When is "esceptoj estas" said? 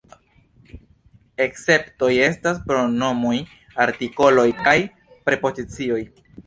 1.45-2.63